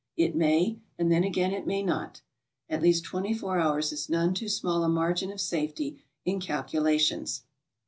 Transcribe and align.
It 0.17 0.35
may, 0.35 0.79
and 0.97 1.11
then 1.11 1.23
again 1.23 1.51
it 1.53 1.67
may 1.67 1.83
not. 1.83 2.21
At 2.67 2.81
least 2.81 3.03
24 3.03 3.59
hours 3.59 3.91
is 3.91 4.09
none 4.09 4.33
too 4.33 4.49
small 4.49 4.83
a 4.83 4.89
margin 4.89 5.31
of 5.31 5.39
safety 5.39 6.01
in 6.25 6.39
calculations. 6.39 7.43